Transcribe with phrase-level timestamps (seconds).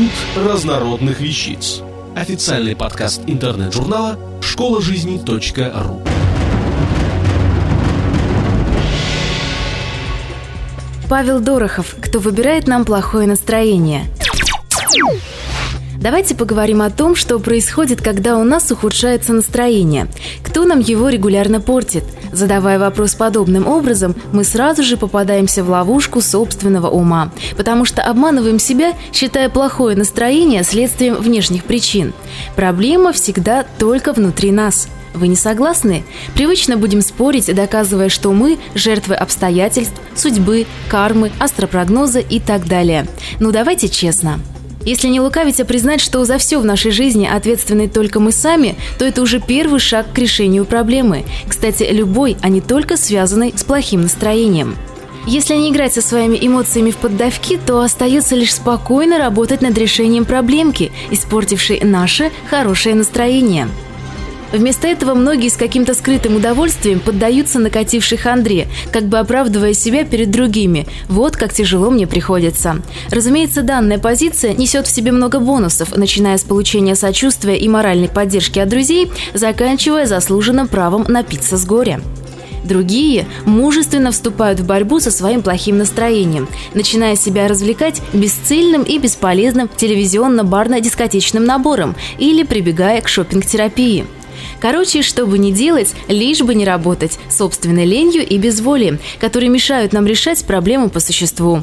[0.00, 1.82] Институт разнородных вещиц.
[2.16, 6.02] Официальный подкаст интернет-журнала школа жизни .ру.
[11.06, 11.96] Павел Дорохов.
[12.00, 14.06] Кто выбирает нам плохое настроение?
[16.00, 20.06] Давайте поговорим о том, что происходит, когда у нас ухудшается настроение.
[20.42, 22.04] Кто нам его регулярно портит?
[22.32, 28.58] Задавая вопрос подобным образом, мы сразу же попадаемся в ловушку собственного ума, потому что обманываем
[28.58, 32.14] себя, считая плохое настроение следствием внешних причин.
[32.56, 34.88] Проблема всегда только внутри нас.
[35.12, 36.04] Вы не согласны?
[36.34, 43.06] Привычно будем спорить, доказывая, что мы– жертвы обстоятельств, судьбы, кармы, астропрогноза и так далее.
[43.38, 44.40] Ну давайте честно.
[44.84, 48.76] Если не лукавить, а признать, что за все в нашей жизни ответственны только мы сами,
[48.98, 51.24] то это уже первый шаг к решению проблемы.
[51.46, 54.76] Кстати, любой, а не только связанный с плохим настроением.
[55.26, 60.24] Если не играть со своими эмоциями в поддавки, то остается лишь спокойно работать над решением
[60.24, 63.68] проблемки, испортившей наше хорошее настроение.
[64.52, 70.30] Вместо этого многие с каким-то скрытым удовольствием поддаются накатившей хандре, как бы оправдывая себя перед
[70.30, 70.86] другими.
[71.08, 72.82] Вот как тяжело мне приходится.
[73.10, 78.58] Разумеется, данная позиция несет в себе много бонусов, начиная с получения сочувствия и моральной поддержки
[78.58, 82.00] от друзей, заканчивая заслуженным правом напиться с горя.
[82.64, 89.70] Другие мужественно вступают в борьбу со своим плохим настроением, начиная себя развлекать бесцельным и бесполезным
[89.74, 94.04] телевизионно-барно-дискотечным набором или прибегая к шопинг-терапии–
[94.60, 99.94] Короче, что бы ни делать, лишь бы не работать собственной ленью и безволием, которые мешают
[99.94, 101.62] нам решать проблему по существу.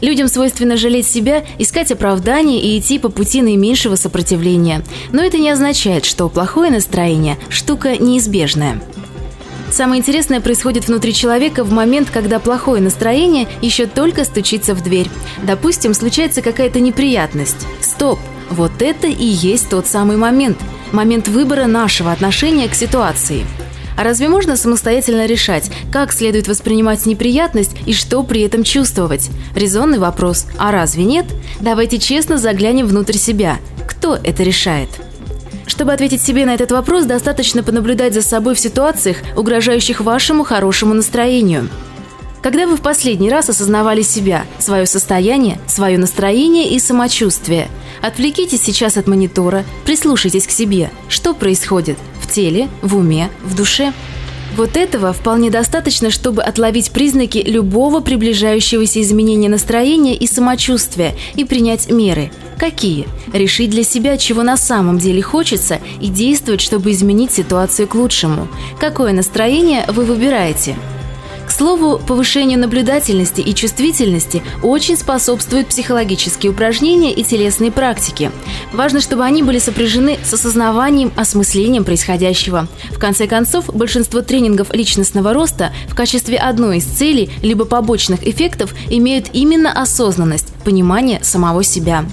[0.00, 4.82] Людям свойственно жалеть себя, искать оправдания и идти по пути наименьшего сопротивления.
[5.10, 8.80] Но это не означает, что плохое настроение– штука неизбежная.
[9.72, 15.10] Самое интересное происходит внутри человека в момент, когда плохое настроение еще только стучится в дверь.
[15.42, 17.66] Допустим, случается какая-то неприятность.
[17.80, 18.20] Стоп!
[18.48, 20.58] Вот это и есть тот самый момент–
[20.92, 23.44] момент выбора нашего отношения к ситуации.
[23.96, 29.30] А разве можно самостоятельно решать, как следует воспринимать неприятность и что при этом чувствовать?
[29.54, 30.46] Резонный вопрос.
[30.58, 31.24] А разве нет?
[31.60, 33.58] Давайте честно заглянем внутрь себя.
[33.88, 34.90] Кто это решает?
[35.66, 40.94] Чтобы ответить себе на этот вопрос, достаточно понаблюдать за собой в ситуациях, угрожающих вашему хорошему
[40.94, 41.68] настроению.
[42.46, 47.66] Когда вы в последний раз осознавали себя, свое состояние, свое настроение и самочувствие?
[48.00, 50.92] Отвлекитесь сейчас от монитора, прислушайтесь к себе.
[51.08, 53.92] Что происходит в теле, в уме, в душе?
[54.54, 61.90] Вот этого вполне достаточно, чтобы отловить признаки любого приближающегося изменения настроения и самочувствия и принять
[61.90, 62.30] меры.
[62.58, 63.08] Какие?
[63.32, 68.46] Решить для себя, чего на самом деле хочется, и действовать, чтобы изменить ситуацию к лучшему.
[68.78, 70.76] Какое настроение вы выбираете?
[71.46, 78.32] К слову, повышению наблюдательности и чувствительности очень способствуют психологические упражнения и телесные практики.
[78.72, 82.66] Важно, чтобы они были сопряжены с осознаванием, осмыслением происходящего.
[82.90, 88.74] В конце концов, большинство тренингов личностного роста в качестве одной из целей либо побочных эффектов
[88.90, 92.04] имеют именно осознанность, понимание самого себя.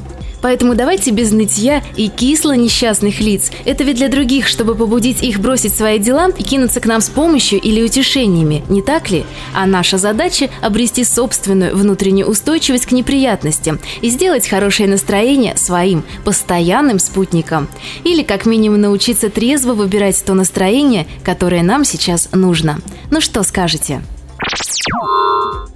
[0.43, 3.49] Поэтому давайте без нытья и кисло несчастных лиц.
[3.63, 7.07] Это ведь для других, чтобы побудить их бросить свои дела и кинуться к нам с
[7.07, 9.25] помощью или утешениями, не так ли?
[9.53, 16.99] А наша задача– обрести собственную внутреннюю устойчивость к неприятностям и сделать хорошее настроение своим постоянным
[16.99, 17.69] спутником.
[18.03, 22.81] Или как минимум научиться трезво выбирать то настроение, которое нам сейчас нужно.
[23.11, 24.01] Ну что скажете?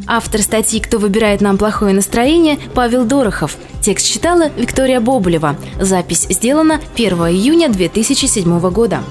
[0.08, 3.58] Автор статьи «Кто выбирает нам плохое настроение» Павел Дорохов.
[3.82, 5.56] Текст читала Виктория Боболева.
[5.80, 9.04] Запись сделана 1 июня 2007 года.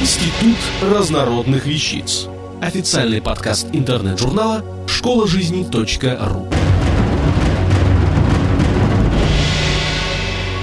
[0.00, 2.28] Институт разнородных вещиц.
[2.60, 6.48] Официальный подкаст интернет-журнала школа жизни .ру.